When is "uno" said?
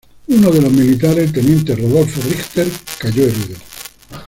0.29-0.49